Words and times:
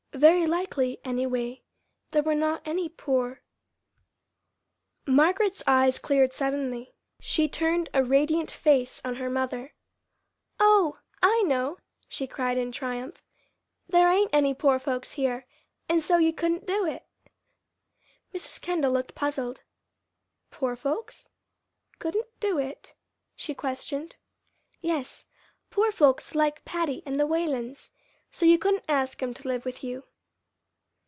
Very 0.13 0.45
likely, 0.45 0.99
anyway, 1.05 1.63
there 2.11 2.21
were 2.21 2.35
not 2.35 2.61
any 2.67 2.89
poor 2.89 3.41
Margaret's 5.07 5.63
eyes 5.65 5.97
cleared 5.97 6.31
suddenly. 6.33 6.93
She 7.21 7.47
turned 7.47 7.89
a 7.93 8.03
radiant 8.03 8.51
face 8.51 9.01
on 9.05 9.15
her 9.15 9.31
mother. 9.31 9.73
"Oh, 10.59 10.99
I 11.23 11.41
know," 11.43 11.77
she 12.09 12.27
cried 12.27 12.57
in 12.59 12.71
triumph. 12.73 13.23
"There 13.87 14.09
ain't 14.11 14.29
any 14.33 14.53
poor 14.53 14.77
folks 14.79 15.13
here, 15.13 15.47
and 15.89 16.03
so 16.03 16.17
you 16.17 16.33
couldn't 16.33 16.67
do 16.67 16.85
it!" 16.85 17.07
Mrs. 18.31 18.61
Kendall 18.61 18.91
looked 18.91 19.15
puzzled. 19.15 19.61
"'Poor 20.51 20.75
folks'? 20.75 21.29
'Couldn't 21.97 22.27
do 22.39 22.59
it'?" 22.59 22.93
she 23.35 23.55
questioned. 23.55 24.17
"Yes; 24.81 25.25
poor 25.71 25.91
folks 25.91 26.35
like 26.35 26.63
Patty 26.65 27.01
and 27.07 27.17
the 27.19 27.25
Whalens, 27.25 27.87
and 27.91 27.97
so 28.33 28.45
you 28.45 28.57
couldn't 28.57 28.85
ask 28.87 29.21
'em 29.21 29.33
to 29.33 29.45
live 29.47 29.65
with 29.65 29.83
you." 29.83 30.05